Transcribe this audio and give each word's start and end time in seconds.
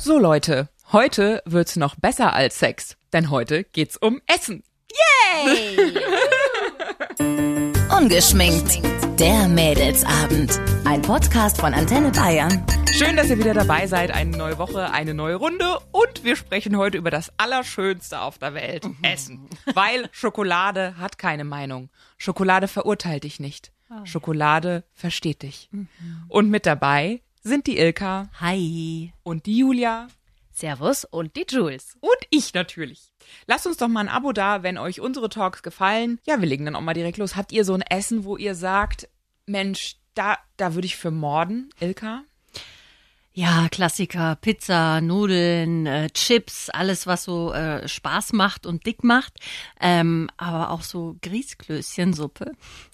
So 0.00 0.16
Leute, 0.16 0.68
heute 0.92 1.42
wird's 1.44 1.74
noch 1.74 1.96
besser 1.96 2.32
als 2.32 2.60
Sex, 2.60 2.96
denn 3.12 3.30
heute 3.30 3.64
geht's 3.64 3.96
um 3.96 4.20
Essen. 4.28 4.62
Ungeschminkt. 7.98 8.80
Der 9.18 9.48
Mädelsabend. 9.48 10.60
Ein 10.84 11.02
Podcast 11.02 11.60
von 11.60 11.74
Antenne 11.74 12.12
Bayern. 12.12 12.64
Schön, 12.92 13.16
dass 13.16 13.28
ihr 13.28 13.38
wieder 13.38 13.54
dabei 13.54 13.88
seid. 13.88 14.12
Eine 14.12 14.36
neue 14.36 14.58
Woche, 14.58 14.92
eine 14.92 15.14
neue 15.14 15.34
Runde 15.34 15.78
und 15.90 16.22
wir 16.22 16.36
sprechen 16.36 16.76
heute 16.76 16.96
über 16.96 17.10
das 17.10 17.32
Allerschönste 17.36 18.20
auf 18.20 18.38
der 18.38 18.54
Welt, 18.54 18.86
Essen. 19.02 19.48
Weil 19.74 20.08
Schokolade 20.12 20.96
hat 20.98 21.18
keine 21.18 21.44
Meinung. 21.44 21.90
Schokolade 22.18 22.68
verurteilt 22.68 23.24
dich 23.24 23.40
nicht. 23.40 23.72
Schokolade 24.04 24.84
versteht 24.94 25.42
dich. 25.42 25.68
Und 26.28 26.50
mit 26.50 26.66
dabei 26.66 27.20
sind 27.42 27.66
die 27.66 27.78
Ilka 27.78 28.28
Hi. 28.40 29.12
und 29.22 29.46
die 29.46 29.58
Julia 29.58 30.08
Servus 30.50 31.04
und 31.04 31.36
die 31.36 31.46
Jules. 31.48 31.96
und 32.00 32.18
ich 32.30 32.52
natürlich. 32.52 33.12
Lasst 33.46 33.66
uns 33.66 33.76
doch 33.76 33.86
mal 33.88 34.00
ein 34.00 34.08
Abo 34.08 34.32
da, 34.32 34.62
wenn 34.64 34.76
euch 34.76 35.00
unsere 35.00 35.28
Talks 35.28 35.62
gefallen. 35.62 36.18
Ja, 36.26 36.40
wir 36.40 36.48
legen 36.48 36.64
dann 36.64 36.74
auch 36.74 36.80
mal 36.80 36.94
direkt 36.94 37.18
los. 37.18 37.36
Habt 37.36 37.52
ihr 37.52 37.64
so 37.64 37.74
ein 37.74 37.82
Essen, 37.82 38.24
wo 38.24 38.36
ihr 38.36 38.54
sagt, 38.56 39.08
Mensch, 39.46 39.96
da, 40.14 40.36
da 40.56 40.74
würde 40.74 40.86
ich 40.86 40.96
für 40.96 41.12
morden, 41.12 41.70
Ilka? 41.78 42.24
Ja, 43.38 43.68
Klassiker, 43.70 44.34
Pizza, 44.34 45.00
Nudeln, 45.00 45.86
äh, 45.86 46.10
Chips, 46.10 46.70
alles, 46.70 47.06
was 47.06 47.22
so 47.22 47.52
äh, 47.52 47.86
Spaß 47.86 48.32
macht 48.32 48.66
und 48.66 48.84
dick 48.84 49.04
macht. 49.04 49.34
Ähm, 49.80 50.28
aber 50.36 50.70
auch 50.70 50.82
so 50.82 51.14
Grießklößchensuppe. 51.22 52.50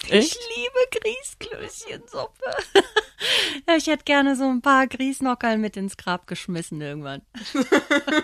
Echt? 0.07 0.37
Ich 0.37 0.39
liebe 0.55 1.01
Grießklößchensuppe. 1.01 2.45
ja, 3.67 3.75
ich 3.75 3.87
hätte 3.87 4.03
gerne 4.03 4.35
so 4.35 4.43
ein 4.47 4.61
paar 4.61 4.85
Grießnockerl 4.85 5.57
mit 5.57 5.77
ins 5.77 5.97
Grab 5.97 6.27
geschmissen 6.27 6.79
irgendwann. 6.79 7.23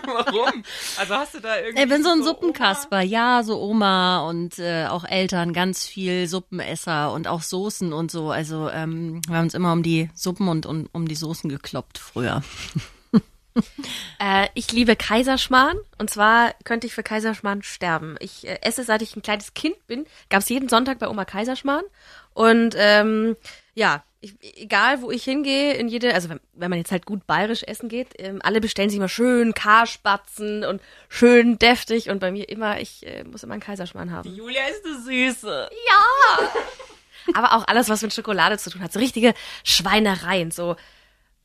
Warum? 0.06 0.62
Also 0.98 1.14
hast 1.16 1.34
du 1.34 1.40
da 1.40 1.58
irgendwie. 1.58 1.82
Ich 1.82 1.88
bin 1.88 2.04
so 2.04 2.10
ein 2.10 2.20
Oma? 2.20 2.24
Suppenkasper, 2.26 3.00
ja, 3.00 3.42
so 3.42 3.60
Oma 3.60 4.28
und 4.28 4.60
äh, 4.60 4.86
auch 4.86 5.04
Eltern, 5.04 5.52
ganz 5.52 5.84
viel 5.84 6.28
Suppenesser 6.28 7.12
und 7.12 7.26
auch 7.26 7.42
Soßen 7.42 7.92
und 7.92 8.12
so. 8.12 8.30
Also 8.30 8.68
ähm, 8.70 9.20
wir 9.26 9.38
haben 9.38 9.46
uns 9.46 9.54
immer 9.54 9.72
um 9.72 9.82
die 9.82 10.08
Suppen 10.14 10.46
und 10.46 10.66
um, 10.66 10.88
um 10.92 11.08
die 11.08 11.16
Soßen 11.16 11.50
gekloppt 11.50 11.98
früher. 12.12 12.42
Äh, 14.18 14.48
ich 14.54 14.72
liebe 14.72 14.96
Kaiserschmarrn 14.96 15.76
und 15.98 16.08
zwar 16.08 16.54
könnte 16.64 16.86
ich 16.86 16.94
für 16.94 17.02
Kaiserschmarrn 17.02 17.62
sterben. 17.62 18.16
Ich 18.18 18.48
äh, 18.48 18.58
esse 18.62 18.82
seit 18.82 19.02
ich 19.02 19.14
ein 19.14 19.20
kleines 19.20 19.52
Kind 19.52 19.86
bin, 19.86 20.06
gab 20.30 20.40
es 20.40 20.48
jeden 20.48 20.70
Sonntag 20.70 20.98
bei 20.98 21.06
Oma 21.06 21.26
Kaiserschmarrn 21.26 21.84
und 22.32 22.74
ähm, 22.78 23.36
ja, 23.74 24.04
ich, 24.22 24.34
egal 24.56 25.02
wo 25.02 25.10
ich 25.10 25.24
hingehe, 25.24 25.74
in 25.74 25.88
jede, 25.88 26.14
also 26.14 26.30
wenn, 26.30 26.40
wenn 26.54 26.70
man 26.70 26.78
jetzt 26.78 26.92
halt 26.92 27.04
gut 27.04 27.26
bayerisch 27.26 27.64
essen 27.64 27.90
geht, 27.90 28.08
ähm, 28.18 28.40
alle 28.42 28.60
bestellen 28.60 28.88
sich 28.88 28.96
immer 28.96 29.08
schön 29.08 29.52
Karspatzen 29.52 30.64
und 30.64 30.80
schön 31.08 31.58
deftig 31.58 32.08
und 32.08 32.20
bei 32.20 32.30
mir 32.30 32.48
immer, 32.48 32.80
ich 32.80 33.06
äh, 33.06 33.24
muss 33.24 33.42
immer 33.42 33.54
einen 33.54 33.62
Kaiserschmarrn 33.62 34.12
haben. 34.12 34.34
Julia 34.34 34.62
ist 34.68 34.86
eine 34.86 35.02
Süße. 35.02 35.70
Aber 37.34 37.52
auch 37.54 37.66
alles, 37.66 37.88
was 37.88 38.02
mit 38.02 38.14
Schokolade 38.14 38.58
zu 38.58 38.70
tun 38.70 38.82
hat, 38.82 38.92
so 38.92 38.98
richtige 38.98 39.34
Schweinereien, 39.64 40.50
so, 40.50 40.76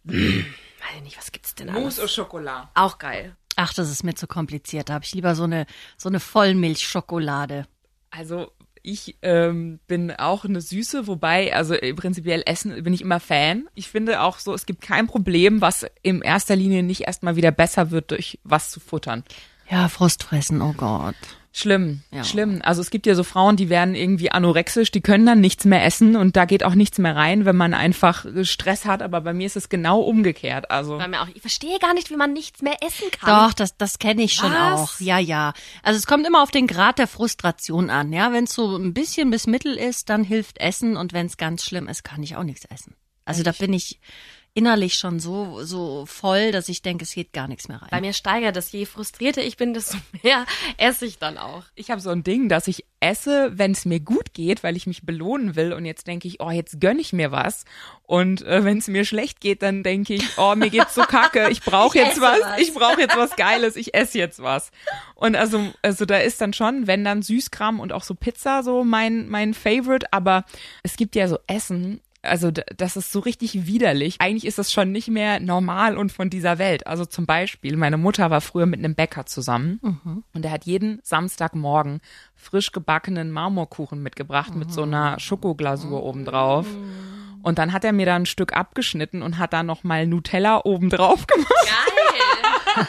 hm, 0.09 0.45
weiß 0.79 0.97
ich 0.97 1.03
nicht, 1.03 1.17
was 1.17 1.31
gibt's 1.31 1.55
denn 1.55 1.71
Mousse 1.71 1.99
au 1.99 2.03
alles? 2.03 2.15
Chocolat. 2.15 2.69
Auch 2.73 2.97
geil. 2.97 3.35
Ach, 3.55 3.73
das 3.73 3.89
ist 3.89 4.03
mir 4.03 4.13
zu 4.13 4.27
kompliziert. 4.27 4.89
Da 4.89 4.93
habe 4.93 5.05
ich 5.05 5.13
lieber 5.13 5.35
so 5.35 5.43
eine 5.43 5.65
so 5.97 6.09
eine 6.09 6.19
Vollmilchschokolade. 6.19 7.65
Also 8.11 8.51
ich 8.83 9.17
ähm, 9.21 9.79
bin 9.87 10.11
auch 10.11 10.45
eine 10.45 10.61
Süße, 10.61 11.07
wobei, 11.07 11.53
also 11.53 11.73
äh, 11.73 11.93
prinzipiell 11.93 12.41
Essen 12.45 12.83
bin 12.83 12.93
ich 12.93 13.01
immer 13.01 13.19
Fan. 13.19 13.67
Ich 13.75 13.89
finde 13.89 14.21
auch 14.21 14.39
so, 14.39 14.53
es 14.53 14.65
gibt 14.65 14.81
kein 14.81 15.07
Problem, 15.07 15.59
was 15.59 15.85
in 16.03 16.21
erster 16.21 16.55
Linie 16.55 16.83
nicht 16.83 17.01
erstmal 17.01 17.35
wieder 17.35 17.51
besser 17.51 17.91
wird 17.91 18.11
durch 18.11 18.39
was 18.43 18.71
zu 18.71 18.79
futtern. 18.79 19.23
Ja, 19.69 19.89
Frustfressen, 19.89 20.61
oh 20.61 20.73
Gott. 20.73 21.15
Schlimm, 21.57 22.01
Ja. 22.13 22.23
schlimm. 22.23 22.61
Also 22.63 22.81
es 22.81 22.91
gibt 22.91 23.07
ja 23.07 23.15
so 23.15 23.23
Frauen, 23.23 23.55
die 23.55 23.67
werden 23.69 23.95
irgendwie 23.95 24.31
anorexisch, 24.31 24.91
die 24.91 25.01
können 25.01 25.25
dann 25.25 25.41
nichts 25.41 25.65
mehr 25.65 25.83
essen 25.83 26.15
und 26.15 26.35
da 26.35 26.45
geht 26.45 26.63
auch 26.63 26.75
nichts 26.75 26.99
mehr 26.99 27.15
rein, 27.15 27.45
wenn 27.45 27.55
man 27.55 27.73
einfach 27.73 28.25
Stress 28.43 28.85
hat. 28.85 29.01
Aber 29.01 29.21
bei 29.21 29.33
mir 29.33 29.47
ist 29.47 29.55
es 29.55 29.67
genau 29.67 30.01
umgekehrt. 30.01 30.69
Also 30.69 30.99
Bei 30.99 31.07
mir 31.07 31.19
auch. 31.23 31.27
Ich 31.33 31.41
verstehe 31.41 31.79
gar 31.79 31.95
nicht, 31.95 32.11
wie 32.11 32.15
man 32.15 32.31
nichts 32.31 32.61
mehr 32.61 32.75
essen 32.85 33.09
kann. 33.09 33.47
Doch, 33.47 33.53
das, 33.53 33.75
das 33.75 33.97
kenne 33.97 34.21
ich 34.21 34.35
schon 34.35 34.51
Was? 34.51 34.79
auch. 34.79 34.99
Ja, 34.99 35.17
ja. 35.17 35.53
Also 35.81 35.97
es 35.97 36.05
kommt 36.05 36.27
immer 36.27 36.43
auf 36.43 36.51
den 36.51 36.67
Grad 36.67 36.99
der 36.99 37.07
Frustration 37.07 37.89
an. 37.89 38.13
Ja, 38.13 38.31
wenn 38.31 38.43
es 38.43 38.53
so 38.53 38.77
ein 38.77 38.93
bisschen 38.93 39.31
bis 39.31 39.47
mittel 39.47 39.75
ist, 39.77 40.09
dann 40.09 40.23
hilft 40.23 40.59
Essen 40.59 40.95
und 40.95 41.11
wenn 41.13 41.25
es 41.25 41.37
ganz 41.37 41.65
schlimm 41.65 41.87
ist, 41.87 42.03
kann 42.03 42.21
ich 42.21 42.35
auch 42.35 42.43
nichts 42.43 42.65
essen. 42.65 42.93
Also 43.25 43.41
da 43.41 43.51
bin 43.51 43.73
ich 43.73 43.99
innerlich 44.57 44.95
schon 44.95 45.19
so 45.19 45.61
so 45.61 46.07
voll, 46.07 46.51
dass 46.51 46.67
ich 46.67 46.81
denke, 46.81 47.03
es 47.03 47.13
geht 47.13 47.31
gar 47.31 47.47
nichts 47.47 47.67
mehr 47.67 47.79
rein. 47.79 47.89
Bei 47.91 48.01
mir 48.01 48.13
steigert 48.13 48.57
es. 48.57 48.71
Je 48.71 48.85
frustrierter 48.85 49.43
ich 49.43 49.55
bin, 49.55 49.75
desto 49.75 49.97
mehr 50.23 50.47
esse 50.77 51.05
ich 51.05 51.19
dann 51.19 51.37
auch. 51.37 51.63
ich 51.75 51.91
habe 51.91 52.01
so 52.01 52.09
ein 52.09 52.23
Ding, 52.23 52.49
dass 52.49 52.67
ich 52.67 52.83
esse, 52.99 53.51
wenn 53.53 53.73
es 53.73 53.85
mir 53.85 53.99
gut 53.99 54.33
geht, 54.33 54.63
weil 54.63 54.75
ich 54.75 54.87
mich 54.87 55.05
belohnen 55.05 55.55
will. 55.55 55.73
Und 55.73 55.85
jetzt 55.85 56.07
denke 56.07 56.27
ich, 56.27 56.41
oh, 56.41 56.49
jetzt 56.49 56.81
gönn 56.81 56.97
ich 56.97 57.13
mir 57.13 57.31
was. 57.31 57.65
Und 58.01 58.41
äh, 58.41 58.63
wenn 58.63 58.79
es 58.79 58.87
mir 58.87 59.05
schlecht 59.05 59.41
geht, 59.41 59.61
dann 59.61 59.83
denke 59.83 60.15
ich, 60.15 60.39
oh, 60.39 60.55
mir 60.55 60.71
geht's 60.71 60.95
so 60.95 61.03
kacke. 61.03 61.49
Ich 61.51 61.61
brauche 61.61 61.95
jetzt 61.99 62.19
was. 62.19 62.39
was. 62.41 62.59
Ich 62.59 62.73
brauche 62.73 62.99
jetzt 62.99 63.15
was 63.15 63.35
Geiles. 63.35 63.75
Ich 63.75 63.93
esse 63.93 64.17
jetzt 64.17 64.41
was. 64.41 64.71
Und 65.13 65.35
also, 65.35 65.71
also 65.83 66.05
da 66.05 66.17
ist 66.17 66.41
dann 66.41 66.53
schon, 66.53 66.87
wenn 66.87 67.03
dann 67.03 67.21
Süßkram 67.21 67.79
und 67.79 67.93
auch 67.93 68.03
so 68.03 68.15
Pizza 68.15 68.63
so 68.63 68.83
mein 68.83 69.29
mein 69.29 69.53
Favorite. 69.53 70.11
Aber 70.11 70.45
es 70.81 70.95
gibt 70.95 71.15
ja 71.15 71.27
so 71.27 71.37
Essen. 71.45 72.01
Also 72.23 72.51
das 72.51 72.97
ist 72.97 73.11
so 73.11 73.19
richtig 73.19 73.67
widerlich. 73.67 74.15
Eigentlich 74.19 74.45
ist 74.45 74.57
das 74.57 74.71
schon 74.71 74.91
nicht 74.91 75.07
mehr 75.07 75.39
normal 75.39 75.97
und 75.97 76.11
von 76.11 76.29
dieser 76.29 76.57
Welt. 76.57 76.85
Also 76.87 77.05
zum 77.05 77.25
Beispiel, 77.25 77.77
meine 77.77 77.97
Mutter 77.97 78.29
war 78.29 78.41
früher 78.41 78.65
mit 78.65 78.79
einem 78.79 78.95
Bäcker 78.95 79.25
zusammen 79.25 79.79
und 80.33 80.41
der 80.43 80.51
hat 80.51 80.65
jeden 80.65 80.99
Samstagmorgen 81.03 82.01
frisch 82.35 82.71
gebackenen 82.71 83.31
Marmorkuchen 83.31 84.01
mitgebracht 84.01 84.55
mit 84.55 84.73
so 84.73 84.83
einer 84.83 85.19
Schokoglasur 85.19 86.03
obendrauf. 86.03 86.65
Und 87.43 87.59
dann 87.59 87.71
hat 87.71 87.85
er 87.85 87.93
mir 87.93 88.05
da 88.05 88.15
ein 88.15 88.25
Stück 88.25 88.53
abgeschnitten 88.53 89.21
und 89.21 89.37
hat 89.37 89.53
da 89.53 89.63
noch 89.63 89.83
mal 89.85 90.05
Nutella 90.05 90.61
obendrauf 90.65 91.27
gemacht. 91.27 91.47
Das 92.75 92.87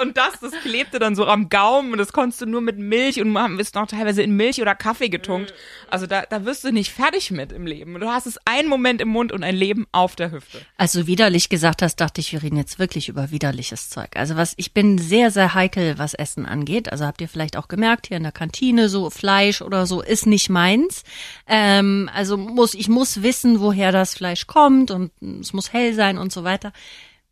und 0.00 0.16
das, 0.16 0.40
das 0.40 0.52
klebte 0.62 0.98
dann 0.98 1.14
so 1.14 1.26
am 1.26 1.48
Gaumen 1.48 1.92
und 1.92 1.98
das 1.98 2.12
konntest 2.12 2.40
du 2.40 2.46
nur 2.46 2.60
mit 2.60 2.78
Milch 2.78 3.20
und 3.20 3.36
haben 3.36 3.58
es 3.60 3.74
noch 3.74 3.86
teilweise 3.86 4.22
in 4.22 4.36
Milch 4.36 4.60
oder 4.60 4.74
Kaffee 4.74 5.08
getunkt. 5.08 5.54
Also 5.88 6.06
da, 6.06 6.22
da 6.22 6.44
wirst 6.44 6.64
du 6.64 6.72
nicht 6.72 6.90
fertig 6.90 7.30
mit 7.30 7.52
im 7.52 7.66
Leben. 7.66 7.98
Du 8.00 8.08
hast 8.08 8.26
es 8.26 8.38
einen 8.44 8.68
Moment 8.68 9.00
im 9.00 9.08
Mund 9.08 9.32
und 9.32 9.44
ein 9.44 9.54
Leben 9.54 9.86
auf 9.92 10.16
der 10.16 10.30
Hüfte. 10.30 10.60
Als 10.76 10.92
du 10.92 11.06
widerlich 11.06 11.48
gesagt 11.48 11.82
hast, 11.82 11.96
dachte 11.96 12.20
ich, 12.20 12.32
wir 12.32 12.42
reden 12.42 12.56
jetzt 12.56 12.78
wirklich 12.78 13.08
über 13.08 13.30
widerliches 13.30 13.90
Zeug. 13.90 14.16
Also 14.16 14.36
was, 14.36 14.54
ich 14.56 14.72
bin 14.72 14.98
sehr, 14.98 15.30
sehr 15.30 15.54
heikel, 15.54 15.98
was 15.98 16.14
Essen 16.14 16.46
angeht. 16.46 16.90
Also 16.90 17.04
habt 17.04 17.20
ihr 17.20 17.28
vielleicht 17.28 17.56
auch 17.56 17.68
gemerkt, 17.68 18.08
hier 18.08 18.16
in 18.16 18.22
der 18.22 18.32
Kantine, 18.32 18.88
so 18.88 19.10
Fleisch 19.10 19.62
oder 19.62 19.86
so 19.86 20.00
ist 20.02 20.26
nicht 20.26 20.48
meins. 20.48 21.04
Ähm, 21.46 22.08
also 22.14 22.36
muss, 22.36 22.74
ich 22.74 22.88
muss 22.88 23.22
wissen, 23.22 23.60
woher 23.60 23.92
das 23.92 24.14
Fleisch 24.14 24.46
kommt 24.46 24.90
und 24.90 25.10
es 25.40 25.52
muss 25.52 25.72
hell 25.72 25.94
sein 25.94 26.18
und 26.18 26.32
so 26.32 26.44
weiter. 26.44 26.72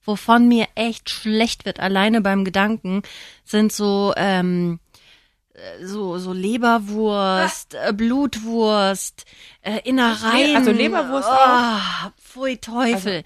Wovon 0.08 0.48
mir 0.48 0.66
echt 0.74 1.10
schlecht 1.10 1.66
wird, 1.66 1.80
alleine 1.80 2.22
beim 2.22 2.42
Gedanken, 2.42 3.02
sind 3.44 3.74
so, 3.74 4.14
ähm, 4.16 4.80
äh, 5.52 5.84
so, 5.84 6.16
so 6.16 6.32
Leberwurst, 6.32 7.74
äh, 7.74 7.92
Blutwurst, 7.92 9.26
äh, 9.60 9.80
Innereien. 9.84 10.56
also 10.56 10.70
Leberwurst 10.72 11.28
oh, 11.30 12.08
Pfui 12.24 12.56
Teufel. 12.56 13.22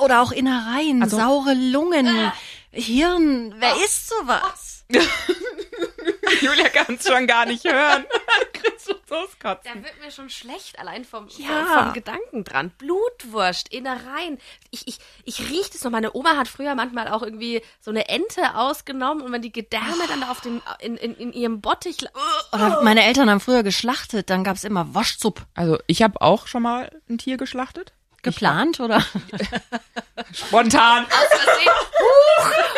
Oder 0.00 0.22
auch 0.22 0.32
Innereien, 0.32 1.02
Also- 1.02 1.18
saure 1.18 1.52
Lungen, 1.52 2.32
Hirn. 2.70 3.54
Wer 3.58 3.76
isst 3.84 4.08
sowas? 4.08 4.86
Julia 6.40 6.70
kann 6.70 6.96
es 6.98 7.06
schon 7.06 7.26
gar 7.26 7.44
nicht 7.44 7.64
hören. 7.64 8.06
Kriegst 9.08 9.10
du 9.10 9.14
Soßkotzen. 9.26 9.72
Da 9.74 9.82
wird 9.82 10.00
mir 10.00 10.10
schon 10.10 10.30
schlecht, 10.30 10.78
allein 10.78 11.04
vom, 11.04 11.28
Ja. 11.38 11.84
vom, 11.84 11.92
Gedanken 11.92 12.44
dran. 12.44 12.70
Blutwurst, 12.78 13.68
Innereien. 13.72 14.38
Ich, 14.70 14.86
ich, 14.86 14.98
ich 15.24 15.40
rieche 15.50 15.70
das 15.72 15.84
noch. 15.84 15.90
Meine 15.90 16.14
Oma 16.14 16.36
hat 16.36 16.48
früher 16.48 16.74
manchmal 16.74 17.08
auch 17.08 17.22
irgendwie 17.22 17.62
so 17.80 17.90
eine 17.90 18.08
Ente 18.08 18.54
ausgenommen 18.54 19.22
und 19.24 19.32
wenn 19.32 19.42
die 19.42 19.52
Gedärme 19.52 20.06
dann 20.08 20.20
da 20.22 20.30
auf 20.30 20.40
dem, 20.40 20.62
in, 20.80 20.96
in, 20.96 21.14
in 21.16 21.32
ihrem 21.32 21.60
Bottich. 21.60 21.98
Oder 22.52 22.82
meine 22.82 23.04
Eltern 23.04 23.30
haben 23.30 23.40
früher 23.40 23.62
geschlachtet, 23.62 24.30
dann 24.30 24.44
gab's 24.44 24.64
immer 24.64 24.94
Waschsupp. 24.94 25.46
Also 25.54 25.78
ich 25.86 26.02
habe 26.02 26.20
auch 26.20 26.46
schon 26.46 26.62
mal 26.62 26.90
ein 27.08 27.18
Tier 27.18 27.36
geschlachtet. 27.36 27.92
Geplant, 28.24 28.80
oder? 28.80 29.00
Spontan. 30.32 31.04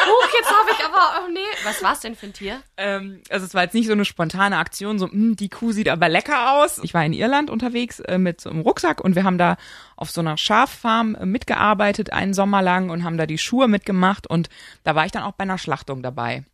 Huch, 0.07 0.29
jetzt 0.39 0.51
habe 0.51 0.71
ich 0.71 0.85
aber, 0.85 1.25
oh 1.25 1.31
nee. 1.33 1.41
Was 1.65 1.83
war's 1.83 2.01
denn 2.01 2.15
für 2.15 2.27
ein 2.27 2.33
Tier? 2.33 2.61
Ähm, 2.77 3.23
also 3.31 3.47
es 3.47 3.55
war 3.55 3.63
jetzt 3.63 3.75
nicht 3.75 3.87
so 3.87 3.93
eine 3.93 4.05
spontane 4.05 4.59
Aktion, 4.59 4.99
so, 4.99 5.11
hm, 5.11 5.37
die 5.37 5.49
Kuh 5.49 5.73
sieht 5.73 5.89
aber 5.89 6.09
lecker 6.09 6.53
aus. 6.53 6.79
Ich 6.83 6.93
war 6.95 7.05
in 7.05 7.13
Irland 7.13 7.51
unterwegs 7.51 8.01
äh, 8.01 8.19
mit 8.19 8.41
so 8.41 8.51
einem 8.51 8.61
Rucksack 8.61 9.01
und 9.01 9.15
wir 9.15 9.25
haben 9.25 9.39
da 9.39 9.57
auf 9.97 10.11
so 10.11 10.21
einer 10.21 10.37
Schaffarm 10.37 11.15
äh, 11.15 11.27
mitgearbeitet 11.27 12.13
einen 12.13 12.35
Sommer 12.35 12.63
lang 12.63 12.91
und 12.91 13.05
haben 13.05 13.17
da 13.17 13.27
die 13.27 13.39
Schuhe 13.39 13.69
mitgemacht 13.69 14.27
und 14.27 14.49
da 14.85 14.95
war 14.95 15.07
ich 15.07 15.13
dann 15.13 15.23
auch 15.23 15.33
bei 15.33 15.43
einer 15.43 15.59
Schlachtung 15.59 16.03
dabei. 16.03 16.45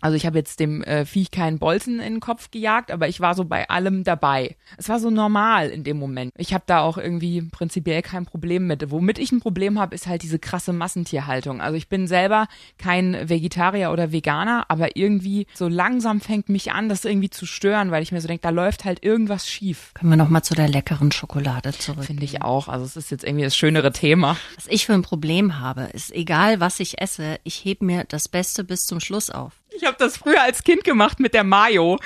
Also 0.00 0.16
ich 0.16 0.24
habe 0.24 0.38
jetzt 0.38 0.58
dem 0.58 0.82
äh, 0.84 1.04
Viech 1.04 1.30
keinen 1.30 1.58
Bolzen 1.58 2.00
in 2.00 2.14
den 2.14 2.20
Kopf 2.20 2.50
gejagt, 2.50 2.90
aber 2.90 3.08
ich 3.08 3.20
war 3.20 3.34
so 3.34 3.44
bei 3.44 3.68
allem 3.68 4.02
dabei. 4.02 4.56
Es 4.78 4.88
war 4.88 4.98
so 4.98 5.10
normal 5.10 5.68
in 5.68 5.84
dem 5.84 5.98
Moment. 5.98 6.32
Ich 6.36 6.54
habe 6.54 6.64
da 6.66 6.80
auch 6.80 6.96
irgendwie 6.96 7.42
prinzipiell 7.42 8.00
kein 8.00 8.24
Problem 8.24 8.66
mit. 8.66 8.90
Womit 8.90 9.18
ich 9.18 9.32
ein 9.32 9.40
Problem 9.40 9.78
habe, 9.78 9.94
ist 9.94 10.06
halt 10.06 10.22
diese 10.22 10.38
krasse 10.38 10.72
Massentierhaltung. 10.72 11.60
Also 11.60 11.76
ich 11.76 11.88
bin 11.88 12.06
selber 12.06 12.46
kein 12.78 13.28
Vegetarier 13.28 13.92
oder 13.92 14.12
Veganer, 14.12 14.64
aber 14.68 14.96
irgendwie 14.96 15.46
so 15.52 15.68
langsam 15.68 16.22
fängt 16.22 16.48
mich 16.48 16.72
an, 16.72 16.88
das 16.88 17.04
irgendwie 17.04 17.30
zu 17.30 17.44
stören, 17.44 17.90
weil 17.90 18.02
ich 18.02 18.12
mir 18.12 18.22
so 18.22 18.28
denke, 18.28 18.42
da 18.42 18.50
läuft 18.50 18.84
halt 18.86 19.04
irgendwas 19.04 19.48
schief. 19.48 19.92
Können 19.92 20.10
wir 20.10 20.16
noch 20.16 20.30
mal 20.30 20.42
zu 20.42 20.54
der 20.54 20.68
leckeren 20.68 21.12
Schokolade 21.12 21.72
zurück. 21.72 22.04
Finde 22.04 22.24
ich 22.24 22.40
auch. 22.40 22.68
Also 22.68 22.86
es 22.86 22.96
ist 22.96 23.10
jetzt 23.10 23.24
irgendwie 23.24 23.44
das 23.44 23.56
schönere 23.56 23.92
Thema. 23.92 24.38
Was 24.56 24.66
ich 24.68 24.86
für 24.86 24.94
ein 24.94 25.02
Problem 25.02 25.60
habe, 25.60 25.82
ist 25.92 26.12
egal, 26.14 26.60
was 26.60 26.80
ich 26.80 27.00
esse, 27.00 27.38
ich 27.44 27.64
heb 27.64 27.82
mir 27.82 28.04
das 28.04 28.28
Beste 28.28 28.64
bis 28.64 28.86
zum 28.86 29.00
Schluss 29.00 29.33
auf. 29.34 29.52
Ich 29.76 29.84
habe 29.84 29.96
das 29.98 30.16
früher 30.16 30.40
als 30.40 30.62
Kind 30.62 30.84
gemacht 30.84 31.18
mit 31.18 31.34
der 31.34 31.44
Mayo. 31.44 31.98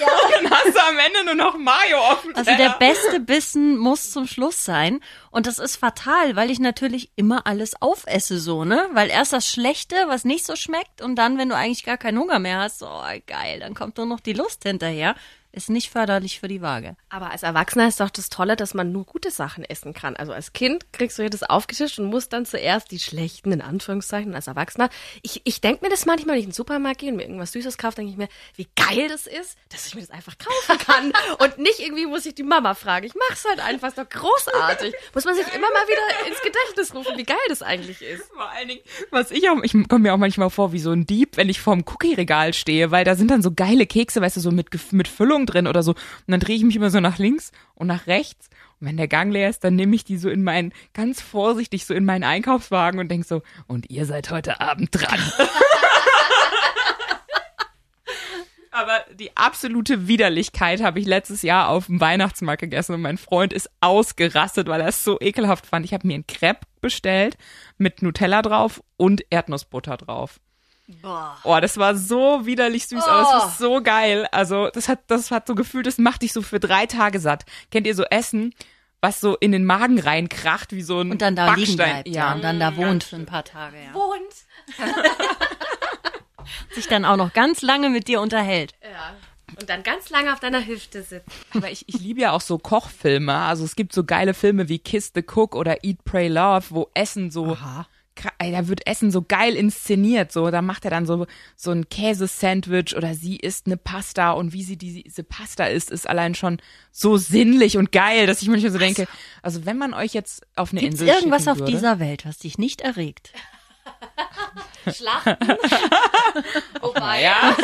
Ja. 0.00 0.06
Dann 0.32 0.50
hast 0.50 0.74
du 0.74 0.80
am 0.80 0.98
Ende 0.98 1.24
nur 1.26 1.34
noch 1.34 1.58
Mayo 1.58 1.98
auf 1.98 2.22
dem 2.22 2.34
Also 2.34 2.50
der 2.56 2.70
beste 2.78 3.20
Bissen 3.20 3.76
muss 3.76 4.10
zum 4.10 4.26
Schluss 4.26 4.64
sein. 4.64 5.00
Und 5.30 5.46
das 5.46 5.58
ist 5.58 5.76
fatal, 5.76 6.36
weil 6.36 6.50
ich 6.50 6.58
natürlich 6.58 7.10
immer 7.16 7.46
alles 7.46 7.80
aufesse 7.80 8.38
so, 8.38 8.64
ne? 8.64 8.88
Weil 8.92 9.10
erst 9.10 9.32
das 9.32 9.46
Schlechte, 9.46 9.94
was 10.06 10.24
nicht 10.24 10.46
so 10.46 10.56
schmeckt, 10.56 11.02
und 11.02 11.16
dann, 11.16 11.38
wenn 11.38 11.50
du 11.50 11.56
eigentlich 11.56 11.84
gar 11.84 11.98
keinen 11.98 12.18
Hunger 12.18 12.38
mehr 12.38 12.60
hast, 12.60 12.78
so 12.78 12.86
oh, 12.86 13.20
geil, 13.26 13.60
dann 13.60 13.74
kommt 13.74 13.98
nur 13.98 14.06
noch 14.06 14.20
die 14.20 14.32
Lust 14.32 14.62
hinterher. 14.62 15.14
Ist 15.54 15.68
nicht 15.68 15.90
förderlich 15.90 16.40
für 16.40 16.48
die 16.48 16.62
Waage. 16.62 16.96
Aber 17.10 17.30
als 17.30 17.42
Erwachsener 17.42 17.86
ist 17.86 18.00
doch 18.00 18.08
das 18.08 18.30
Tolle, 18.30 18.56
dass 18.56 18.72
man 18.72 18.90
nur 18.90 19.04
gute 19.04 19.30
Sachen 19.30 19.64
essen 19.64 19.92
kann. 19.92 20.16
Also 20.16 20.32
als 20.32 20.54
Kind 20.54 20.90
kriegst 20.94 21.18
du 21.18 21.22
jedes 21.22 21.42
aufgetischt 21.42 21.98
und 21.98 22.06
musst 22.06 22.32
dann 22.32 22.46
zuerst 22.46 22.90
die 22.90 22.98
schlechten, 22.98 23.52
in 23.52 23.60
Anführungszeichen, 23.60 24.34
als 24.34 24.46
Erwachsener. 24.46 24.88
Ich, 25.20 25.42
ich 25.44 25.60
denke 25.60 25.84
mir 25.84 25.90
das 25.90 26.06
manchmal, 26.06 26.34
wenn 26.34 26.40
ich 26.40 26.44
in 26.44 26.50
den 26.50 26.54
Supermarkt 26.54 27.00
gehe 27.00 27.10
und 27.10 27.16
mir 27.16 27.24
irgendwas 27.24 27.52
Süßes 27.52 27.76
kaufe, 27.76 27.96
denke 27.96 28.12
ich 28.12 28.16
mir, 28.16 28.28
wie 28.56 28.66
geil 28.76 29.08
das 29.08 29.26
ist, 29.26 29.58
dass 29.68 29.86
ich 29.86 29.94
mir 29.94 30.00
das 30.00 30.10
einfach 30.10 30.36
kaufen 30.38 30.78
kann. 30.86 31.12
und 31.38 31.58
nicht 31.58 31.80
irgendwie 31.80 32.06
muss 32.06 32.24
ich 32.24 32.34
die 32.34 32.44
Mama 32.44 32.72
fragen. 32.72 33.04
Ich 33.04 33.14
mach's 33.28 33.44
halt 33.44 33.60
einfach, 33.60 33.88
ist 33.88 33.98
doch 33.98 34.08
großartig. 34.08 34.94
Muss 35.14 35.26
man 35.26 35.34
sich 35.34 35.46
immer 35.48 35.70
mal 35.70 35.86
wieder 35.86 36.28
ins 36.28 36.40
Gedächtnis 36.40 36.94
rufen, 36.94 37.18
wie 37.18 37.24
geil 37.24 37.36
das 37.48 37.60
eigentlich 37.60 38.00
ist. 38.00 38.24
Vor 38.32 38.48
allen 38.48 38.68
Dingen, 38.68 38.80
was 39.10 39.30
ich 39.30 39.48
auch, 39.50 39.62
ich 39.62 39.72
komme 39.72 39.98
mir 39.98 40.14
auch 40.14 40.18
manchmal 40.18 40.48
vor 40.48 40.72
wie 40.72 40.78
so 40.78 40.92
ein 40.92 41.04
Dieb, 41.04 41.36
wenn 41.36 41.50
ich 41.50 41.60
vorm 41.60 41.84
Cookie-Regal 41.86 42.54
stehe, 42.54 42.90
weil 42.90 43.04
da 43.04 43.14
sind 43.14 43.30
dann 43.30 43.42
so 43.42 43.52
geile 43.54 43.86
Kekse, 43.86 44.22
weißt 44.22 44.36
du, 44.36 44.40
so 44.40 44.50
mit, 44.50 44.68
mit 44.92 45.08
Füllung 45.08 45.41
drin 45.46 45.66
oder 45.66 45.82
so. 45.82 45.92
Und 45.92 45.98
dann 46.28 46.40
drehe 46.40 46.56
ich 46.56 46.64
mich 46.64 46.76
immer 46.76 46.90
so 46.90 47.00
nach 47.00 47.18
links 47.18 47.52
und 47.74 47.86
nach 47.86 48.06
rechts. 48.06 48.48
Und 48.80 48.88
wenn 48.88 48.96
der 48.96 49.08
Gang 49.08 49.32
leer 49.32 49.48
ist, 49.48 49.64
dann 49.64 49.76
nehme 49.76 49.94
ich 49.94 50.04
die 50.04 50.16
so 50.16 50.28
in 50.28 50.42
meinen, 50.42 50.72
ganz 50.94 51.20
vorsichtig 51.20 51.86
so 51.86 51.94
in 51.94 52.04
meinen 52.04 52.24
Einkaufswagen 52.24 52.98
und 53.00 53.08
denk 53.10 53.24
so, 53.24 53.42
und 53.66 53.90
ihr 53.90 54.06
seid 54.06 54.30
heute 54.30 54.60
Abend 54.60 54.90
dran. 54.92 55.20
Aber 58.74 59.04
die 59.14 59.36
absolute 59.36 60.08
Widerlichkeit 60.08 60.82
habe 60.82 60.98
ich 60.98 61.06
letztes 61.06 61.42
Jahr 61.42 61.68
auf 61.68 61.86
dem 61.86 62.00
Weihnachtsmarkt 62.00 62.62
gegessen 62.62 62.94
und 62.94 63.02
mein 63.02 63.18
Freund 63.18 63.52
ist 63.52 63.70
ausgerastet, 63.82 64.66
weil 64.66 64.80
er 64.80 64.88
es 64.88 65.04
so 65.04 65.20
ekelhaft 65.20 65.66
fand. 65.66 65.84
Ich 65.84 65.92
habe 65.92 66.06
mir 66.06 66.14
ein 66.14 66.26
Crepe 66.26 66.66
bestellt 66.80 67.36
mit 67.76 68.00
Nutella 68.00 68.40
drauf 68.40 68.82
und 68.96 69.24
Erdnussbutter 69.28 69.98
drauf. 69.98 70.40
Boah. 71.00 71.36
Oh, 71.44 71.58
das 71.60 71.76
war 71.78 71.94
so 71.96 72.44
widerlich 72.44 72.86
süß, 72.86 73.04
aber 73.04 73.22
das 73.22 73.32
war 73.32 73.50
so 73.58 73.82
geil. 73.82 74.26
Also, 74.32 74.68
das 74.70 74.88
hat, 74.88 75.00
das 75.06 75.30
hat 75.30 75.46
so 75.46 75.54
gefühlt, 75.54 75.86
das 75.86 75.98
macht 75.98 76.22
dich 76.22 76.32
so 76.32 76.42
für 76.42 76.60
drei 76.60 76.86
Tage 76.86 77.18
satt. 77.20 77.44
Kennt 77.70 77.86
ihr 77.86 77.94
so 77.94 78.02
Essen, 78.04 78.52
was 79.00 79.20
so 79.20 79.36
in 79.36 79.52
den 79.52 79.64
Magen 79.64 79.98
reinkracht, 79.98 80.72
wie 80.72 80.82
so 80.82 81.00
ein 81.00 81.10
Und 81.12 81.22
dann 81.22 81.34
da 81.36 81.46
Backstein? 81.46 81.64
liegen 81.66 81.76
bleibt, 81.76 82.08
ja. 82.08 82.32
Und 82.34 82.42
dann 82.44 82.60
da 82.60 82.76
wohnt 82.76 83.04
für 83.04 83.16
ein 83.16 83.26
paar 83.26 83.44
Tage, 83.44 83.76
ja. 83.76 83.92
Und, 83.92 84.22
Sich 86.74 86.86
dann 86.88 87.04
auch 87.04 87.16
noch 87.16 87.32
ganz 87.32 87.62
lange 87.62 87.88
mit 87.90 88.08
dir 88.08 88.20
unterhält. 88.20 88.74
ja. 88.82 89.14
Und 89.60 89.68
dann 89.68 89.82
ganz 89.82 90.08
lange 90.08 90.32
auf 90.32 90.40
deiner 90.40 90.64
Hüfte 90.66 91.02
sitzt. 91.02 91.28
Aber 91.54 91.70
ich, 91.70 91.86
ich 91.86 92.00
liebe 92.00 92.22
ja 92.22 92.32
auch 92.32 92.40
so 92.40 92.56
Kochfilme. 92.56 93.34
Also 93.36 93.64
es 93.64 93.76
gibt 93.76 93.92
so 93.92 94.02
geile 94.02 94.32
Filme 94.32 94.70
wie 94.70 94.78
Kiss 94.78 95.12
the 95.14 95.22
Cook 95.22 95.54
oder 95.54 95.84
Eat, 95.84 96.04
Pray, 96.06 96.28
Love, 96.28 96.64
wo 96.70 96.90
Essen 96.94 97.30
so, 97.30 97.48
kra- 97.52 97.84
ey, 98.38 98.52
da 98.52 98.68
wird 98.68 98.86
Essen 98.86 99.10
so 99.10 99.22
geil 99.22 99.54
inszeniert. 99.54 100.32
So, 100.32 100.50
da 100.50 100.62
macht 100.62 100.84
er 100.84 100.90
dann 100.90 101.06
so 101.06 101.26
so 101.56 101.70
ein 101.70 101.88
Käsesandwich 101.88 102.96
oder 102.96 103.14
sie 103.14 103.36
isst 103.36 103.66
eine 103.66 103.76
Pasta 103.76 104.32
und 104.32 104.52
wie 104.52 104.62
sie 104.62 104.76
diese 104.76 105.24
Pasta 105.24 105.66
isst, 105.66 105.90
ist 105.90 106.08
allein 106.08 106.34
schon 106.34 106.58
so 106.90 107.16
sinnlich 107.16 107.76
und 107.76 107.92
geil, 107.92 108.26
dass 108.26 108.42
ich 108.42 108.48
manchmal 108.48 108.72
so 108.72 108.78
denke, 108.78 109.06
also 109.42 109.64
wenn 109.66 109.78
man 109.78 109.94
euch 109.94 110.12
jetzt 110.12 110.46
auf 110.56 110.72
eine 110.72 110.80
Gibt's 110.80 111.00
Insel 111.00 111.14
irgendwas 111.14 111.42
schicken 111.42 111.50
auf 111.50 111.58
würde, 111.58 111.72
dieser 111.72 111.98
Welt, 111.98 112.26
was 112.26 112.38
dich 112.38 112.58
nicht 112.58 112.80
erregt? 112.80 113.32
Schlachten. 114.92 115.36
Wobei. 116.80 117.22
ja, 117.22 117.56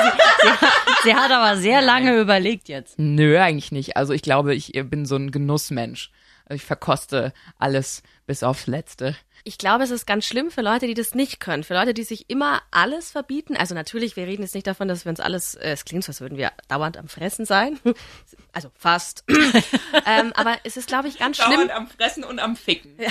Sie 1.04 1.14
hat 1.14 1.30
aber 1.30 1.56
sehr 1.56 1.80
lange 1.80 2.18
überlegt 2.20 2.68
jetzt. 2.68 2.98
Nö, 2.98 3.38
eigentlich 3.38 3.72
nicht. 3.72 3.96
Also 3.96 4.12
ich 4.12 4.22
glaube, 4.22 4.54
ich 4.54 4.72
bin 4.72 5.06
so 5.06 5.16
ein 5.16 5.30
Genussmensch. 5.30 6.10
Also 6.44 6.56
ich 6.56 6.64
verkoste 6.64 7.32
alles 7.58 8.02
bis 8.26 8.42
aufs 8.42 8.66
Letzte. 8.66 9.16
Ich 9.48 9.56
glaube, 9.56 9.82
es 9.82 9.90
ist 9.90 10.06
ganz 10.06 10.26
schlimm 10.26 10.50
für 10.50 10.60
Leute, 10.60 10.86
die 10.86 10.92
das 10.92 11.14
nicht 11.14 11.40
können. 11.40 11.64
Für 11.64 11.72
Leute, 11.72 11.94
die 11.94 12.04
sich 12.04 12.28
immer 12.28 12.60
alles 12.70 13.12
verbieten. 13.12 13.56
Also 13.56 13.74
natürlich, 13.74 14.14
wir 14.14 14.26
reden 14.26 14.42
jetzt 14.42 14.54
nicht 14.54 14.66
davon, 14.66 14.88
dass 14.88 15.06
wir 15.06 15.10
uns 15.10 15.20
alles, 15.20 15.54
äh, 15.54 15.70
es 15.70 15.86
klingt 15.86 16.04
so, 16.04 16.10
als 16.10 16.20
würden 16.20 16.36
wir 16.36 16.52
dauernd 16.68 16.98
am 16.98 17.08
Fressen 17.08 17.46
sein. 17.46 17.80
Also 18.52 18.70
fast. 18.74 19.24
ähm, 20.06 20.32
aber 20.34 20.56
es 20.64 20.76
ist, 20.76 20.88
glaube 20.88 21.06
ich, 21.06 21.18
ganz 21.18 21.36
schlimm. 21.36 21.52
Dauernd 21.52 21.70
am 21.70 21.86
Fressen 21.86 22.24
und 22.24 22.40
am 22.40 22.56
Ficken. 22.56 22.96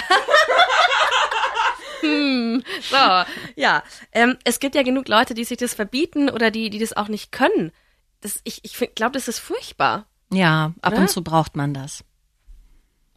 So, 2.02 3.24
ja. 3.56 3.84
Ähm, 4.12 4.38
es 4.44 4.60
gibt 4.60 4.76
ja 4.76 4.84
genug 4.84 5.08
Leute, 5.08 5.34
die 5.34 5.44
sich 5.44 5.58
das 5.58 5.74
verbieten 5.74 6.30
oder 6.30 6.52
die, 6.52 6.70
die 6.70 6.78
das 6.80 6.96
auch 6.96 7.08
nicht 7.08 7.32
können. 7.32 7.72
Das, 8.22 8.40
ich 8.44 8.64
ich 8.64 8.78
glaube, 8.94 9.14
das 9.14 9.28
ist 9.28 9.40
furchtbar. 9.40 10.06
Ja, 10.32 10.74
ab 10.82 10.94
Oder? 10.94 11.02
und 11.02 11.10
zu 11.10 11.24
braucht 11.24 11.56
man 11.56 11.74
das. 11.74 12.04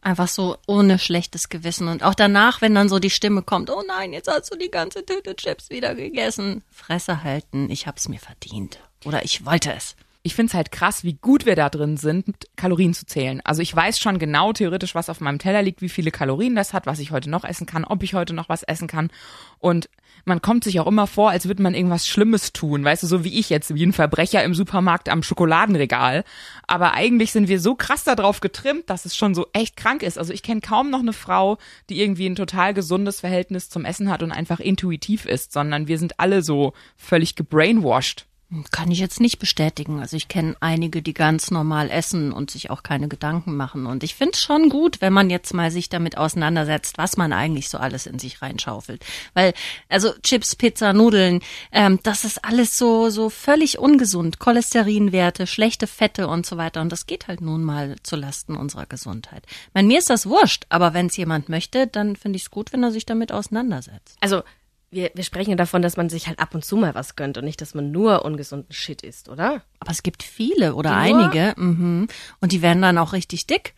Einfach 0.01 0.27
so 0.27 0.57
ohne 0.65 0.97
schlechtes 0.97 1.49
Gewissen. 1.49 1.87
Und 1.87 2.03
auch 2.03 2.15
danach, 2.15 2.61
wenn 2.61 2.73
dann 2.73 2.89
so 2.89 2.97
die 2.97 3.11
Stimme 3.11 3.43
kommt, 3.43 3.69
oh 3.69 3.83
nein, 3.87 4.13
jetzt 4.13 4.27
hast 4.27 4.51
du 4.51 4.57
die 4.57 4.71
ganze 4.71 5.05
Tüte 5.05 5.35
Chips 5.35 5.69
wieder 5.69 5.93
gegessen. 5.93 6.63
Fresse 6.71 7.23
halten, 7.23 7.69
ich 7.69 7.85
hab's 7.85 8.09
mir 8.09 8.19
verdient. 8.19 8.79
Oder 9.05 9.23
ich 9.23 9.45
wollte 9.45 9.73
es. 9.73 9.95
Ich 10.23 10.35
find's 10.35 10.53
halt 10.53 10.71
krass, 10.71 11.03
wie 11.03 11.15
gut 11.15 11.47
wir 11.47 11.55
da 11.55 11.69
drin 11.69 11.97
sind, 11.97 12.35
Kalorien 12.55 12.93
zu 12.93 13.07
zählen. 13.07 13.41
Also 13.43 13.63
ich 13.63 13.75
weiß 13.75 13.99
schon 13.99 14.19
genau 14.19 14.53
theoretisch, 14.53 14.93
was 14.93 15.09
auf 15.09 15.19
meinem 15.19 15.39
Teller 15.39 15.63
liegt, 15.63 15.81
wie 15.81 15.89
viele 15.89 16.11
Kalorien 16.11 16.55
das 16.55 16.73
hat, 16.73 16.85
was 16.85 16.99
ich 16.99 17.09
heute 17.09 17.27
noch 17.29 17.43
essen 17.43 17.65
kann, 17.65 17.85
ob 17.85 18.03
ich 18.03 18.13
heute 18.13 18.33
noch 18.33 18.47
was 18.47 18.61
essen 18.61 18.87
kann. 18.87 19.09
Und 19.57 19.89
man 20.25 20.41
kommt 20.41 20.63
sich 20.63 20.79
auch 20.79 20.85
immer 20.85 21.07
vor, 21.07 21.31
als 21.31 21.47
würde 21.47 21.63
man 21.63 21.73
irgendwas 21.73 22.05
Schlimmes 22.05 22.53
tun, 22.53 22.83
weißt 22.83 23.01
du, 23.01 23.07
so 23.07 23.23
wie 23.23 23.39
ich 23.39 23.49
jetzt, 23.49 23.73
wie 23.73 23.83
ein 23.83 23.93
Verbrecher 23.93 24.43
im 24.43 24.53
Supermarkt 24.53 25.09
am 25.09 25.23
Schokoladenregal. 25.23 26.23
Aber 26.67 26.93
eigentlich 26.93 27.31
sind 27.31 27.47
wir 27.47 27.59
so 27.59 27.73
krass 27.73 28.03
darauf 28.03 28.41
getrimmt, 28.41 28.91
dass 28.91 29.05
es 29.05 29.15
schon 29.15 29.33
so 29.33 29.47
echt 29.53 29.75
krank 29.75 30.03
ist. 30.03 30.19
Also 30.19 30.33
ich 30.33 30.43
kenne 30.43 30.61
kaum 30.61 30.91
noch 30.91 30.99
eine 30.99 31.13
Frau, 31.13 31.57
die 31.89 31.99
irgendwie 31.99 32.27
ein 32.27 32.35
total 32.35 32.75
gesundes 32.75 33.21
Verhältnis 33.21 33.69
zum 33.69 33.85
Essen 33.85 34.11
hat 34.11 34.21
und 34.21 34.31
einfach 34.31 34.59
intuitiv 34.59 35.25
ist, 35.25 35.51
sondern 35.51 35.87
wir 35.87 35.97
sind 35.97 36.19
alle 36.19 36.43
so 36.43 36.73
völlig 36.95 37.35
gebrainwashed. 37.35 38.27
Kann 38.71 38.91
ich 38.91 38.99
jetzt 38.99 39.21
nicht 39.21 39.39
bestätigen. 39.39 40.01
Also 40.01 40.17
ich 40.17 40.27
kenne 40.27 40.57
einige, 40.59 41.01
die 41.01 41.13
ganz 41.13 41.51
normal 41.51 41.89
essen 41.89 42.33
und 42.33 42.51
sich 42.51 42.69
auch 42.69 42.83
keine 42.83 43.07
Gedanken 43.07 43.55
machen. 43.55 43.85
Und 43.85 44.03
ich 44.03 44.13
finde 44.13 44.33
es 44.33 44.41
schon 44.41 44.67
gut, 44.67 44.99
wenn 44.99 45.13
man 45.13 45.29
jetzt 45.29 45.53
mal 45.53 45.71
sich 45.71 45.87
damit 45.87 46.17
auseinandersetzt, 46.17 46.97
was 46.97 47.15
man 47.15 47.31
eigentlich 47.31 47.69
so 47.69 47.77
alles 47.77 48.07
in 48.07 48.19
sich 48.19 48.41
reinschaufelt. 48.41 49.05
Weil, 49.33 49.53
also 49.87 50.11
Chips, 50.21 50.57
Pizza, 50.57 50.91
Nudeln, 50.91 51.39
ähm, 51.71 51.99
das 52.03 52.25
ist 52.25 52.43
alles 52.43 52.77
so, 52.77 53.09
so 53.09 53.29
völlig 53.29 53.79
ungesund. 53.79 54.39
Cholesterinwerte, 54.39 55.47
schlechte 55.47 55.87
Fette 55.87 56.27
und 56.27 56.45
so 56.45 56.57
weiter. 56.57 56.81
Und 56.81 56.91
das 56.91 57.07
geht 57.07 57.29
halt 57.29 57.39
nun 57.39 57.63
mal 57.63 57.95
zu 58.03 58.17
Lasten 58.17 58.57
unserer 58.57 58.85
Gesundheit. 58.85 59.45
Ich 59.47 59.73
meine, 59.73 59.87
mir 59.87 59.99
ist 59.99 60.09
das 60.09 60.25
wurscht, 60.25 60.65
aber 60.67 60.93
wenn 60.93 61.05
es 61.05 61.15
jemand 61.15 61.47
möchte, 61.47 61.87
dann 61.87 62.17
finde 62.17 62.35
ich 62.35 62.43
es 62.43 62.51
gut, 62.51 62.73
wenn 62.73 62.83
er 62.83 62.91
sich 62.91 63.05
damit 63.05 63.31
auseinandersetzt. 63.31 64.17
Also, 64.19 64.43
wir, 64.91 65.11
wir 65.15 65.23
sprechen 65.23 65.51
ja 65.51 65.55
davon, 65.55 65.81
dass 65.81 65.97
man 65.97 66.09
sich 66.09 66.27
halt 66.27 66.39
ab 66.39 66.53
und 66.53 66.65
zu 66.65 66.75
mal 66.75 66.93
was 66.93 67.15
gönnt 67.15 67.37
und 67.37 67.45
nicht, 67.45 67.61
dass 67.61 67.73
man 67.73 67.91
nur 67.91 68.25
ungesunden 68.25 68.73
Shit 68.73 69.01
isst, 69.01 69.29
oder? 69.29 69.63
Aber 69.79 69.91
es 69.91 70.03
gibt 70.03 70.21
viele 70.21 70.75
oder 70.75 70.91
Die 70.91 70.95
einige. 70.95 71.53
Mhm. 71.57 72.07
Und 72.41 72.51
die 72.51 72.61
werden 72.61 72.81
dann 72.81 72.97
auch 72.97 73.13
richtig 73.13 73.47
dick. 73.47 73.73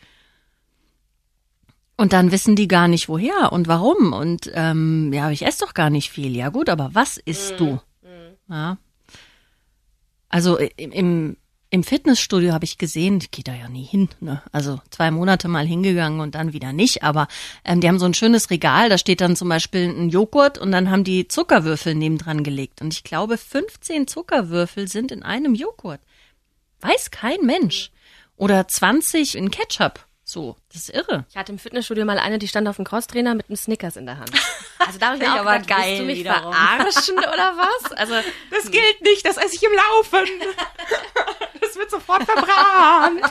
Und 1.95 2.11
dann 2.11 2.31
wissen 2.31 2.55
die 2.55 2.67
gar 2.67 2.87
nicht 2.87 3.07
woher 3.07 3.53
und 3.53 3.67
warum. 3.67 4.13
Und 4.13 4.51
ähm, 4.55 5.13
ja, 5.13 5.29
ich 5.29 5.45
esse 5.45 5.63
doch 5.63 5.75
gar 5.75 5.91
nicht 5.91 6.09
viel. 6.09 6.35
Ja 6.35 6.49
gut, 6.49 6.67
aber 6.67 6.89
was 6.93 7.17
isst 7.17 7.59
du? 7.59 7.79
Ja. 8.49 8.77
Also 10.29 10.57
im, 10.57 10.91
im, 10.91 11.37
im 11.73 11.83
Fitnessstudio 11.83 12.53
habe 12.53 12.65
ich 12.65 12.77
gesehen, 12.77 13.17
ich 13.19 13.31
gehe 13.31 13.43
da 13.43 13.51
ja 13.55 13.67
nie 13.67 13.83
hin. 13.83 14.07
Ne? 14.19 14.43
Also 14.51 14.79
zwei 14.91 15.09
Monate 15.09 15.47
mal 15.47 15.65
hingegangen 15.65 16.19
und 16.19 16.35
dann 16.35 16.53
wieder 16.53 16.71
nicht. 16.71 17.01
Aber 17.01 17.27
ähm, 17.65 17.81
die 17.81 17.87
haben 17.87 17.97
so 17.97 18.05
ein 18.05 18.13
schönes 18.13 18.51
Regal, 18.51 18.89
da 18.89 18.99
steht 18.99 19.21
dann 19.21 19.35
zum 19.35 19.49
Beispiel 19.49 19.89
ein 19.89 20.09
Joghurt 20.09 20.59
und 20.59 20.71
dann 20.71 20.91
haben 20.91 21.03
die 21.03 21.27
Zuckerwürfel 21.27 21.95
nebendran 21.95 22.43
gelegt. 22.43 22.81
Und 22.83 22.93
ich 22.93 23.03
glaube, 23.03 23.39
15 23.39 24.05
Zuckerwürfel 24.05 24.87
sind 24.87 25.11
in 25.11 25.23
einem 25.23 25.55
Joghurt. 25.55 25.99
Weiß 26.81 27.09
kein 27.09 27.41
Mensch. 27.41 27.89
Oder 28.37 28.67
20 28.67 29.35
in 29.35 29.49
Ketchup. 29.49 30.05
So, 30.25 30.55
das 30.71 30.83
ist 30.83 30.95
irre. 30.95 31.25
Ich 31.29 31.35
hatte 31.35 31.51
im 31.51 31.59
Fitnessstudio 31.59 32.05
mal 32.05 32.17
eine, 32.17 32.39
die 32.39 32.47
stand 32.47 32.67
auf 32.67 32.75
dem 32.77 32.85
Crosstrainer 32.85 33.35
mit 33.35 33.49
einem 33.49 33.57
Snickers 33.57 33.97
in 33.97 34.05
der 34.05 34.19
Hand. 34.19 34.31
Also 34.85 34.99
da 34.99 35.13
habe 35.13 35.15
ich 35.15 35.21
mir 35.23 35.29
auch 35.29 35.35
ich 35.35 35.39
aber 35.39 35.59
gedacht, 35.59 35.69
willst 35.69 35.87
geil 35.87 35.97
du 35.99 36.03
mich 36.03 36.19
wiederum. 36.19 36.51
verarschen 36.51 37.17
oder 37.17 37.53
was? 37.55 37.91
Also 37.93 38.15
Das 38.51 38.69
gilt 38.69 39.01
nicht, 39.01 39.25
das 39.25 39.37
esse 39.37 39.55
ich 39.55 39.63
im 39.63 39.71
Laufen. 39.71 40.27
Sofort 41.93 42.23
verbrannt. 42.23 43.21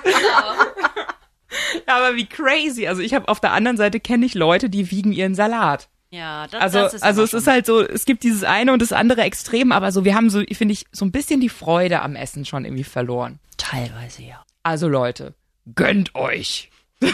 Ja, 1.86 1.96
aber 1.96 2.16
wie 2.16 2.26
crazy. 2.26 2.86
Also 2.86 3.02
ich 3.02 3.14
habe 3.14 3.28
auf 3.28 3.40
der 3.40 3.52
anderen 3.52 3.76
Seite 3.76 4.00
kenne 4.00 4.24
ich 4.26 4.34
Leute, 4.34 4.70
die 4.70 4.90
wiegen 4.90 5.12
ihren 5.12 5.34
Salat. 5.34 5.88
Ja, 6.10 6.46
das, 6.46 6.60
Also, 6.60 6.78
das 6.80 6.94
ist 6.94 7.02
also 7.02 7.22
es 7.22 7.30
schon- 7.30 7.38
ist 7.40 7.46
halt 7.46 7.66
so, 7.66 7.80
es 7.80 8.04
gibt 8.04 8.22
dieses 8.22 8.44
eine 8.44 8.72
und 8.74 8.82
das 8.82 8.92
andere 8.92 9.22
Extrem, 9.22 9.72
aber 9.72 9.92
so, 9.92 10.04
wir 10.04 10.14
haben 10.14 10.28
so, 10.28 10.42
finde 10.52 10.72
ich, 10.72 10.84
so 10.92 11.04
ein 11.06 11.10
bisschen 11.12 11.40
die 11.40 11.48
Freude 11.48 12.02
am 12.02 12.16
Essen 12.16 12.44
schon 12.44 12.64
irgendwie 12.66 12.84
verloren. 12.84 13.38
teilweise 13.56 14.22
ja. 14.22 14.42
Also 14.62 14.88
Leute, 14.88 15.34
gönnt 15.74 16.14
euch. 16.14 16.70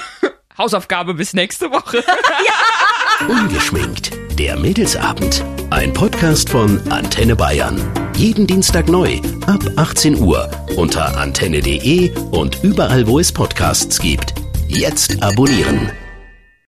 Hausaufgabe 0.59 1.15
bis 1.15 1.33
nächste 1.35 1.71
Woche. 1.71 2.03
Ungeschminkt. 3.29 4.11
Der 4.39 4.57
Mädelsabend. 4.57 5.45
Ein 5.71 5.93
Podcast 5.93 6.51
von 6.51 6.81
Antenne 6.91 7.37
Bayern. 7.37 7.81
Jeden 8.19 8.49
Dienstag 8.49 8.89
neu 8.89 9.21
ab 9.47 9.61
18 9.77 10.21
Uhr 10.21 10.51
unter 10.77 11.17
antenne.de 11.19 12.11
und 12.33 12.65
überall, 12.65 13.07
wo 13.07 13.21
es 13.21 13.31
Podcasts 13.31 14.01
gibt. 14.01 14.35
Jetzt 14.67 15.23
abonnieren. 15.23 15.93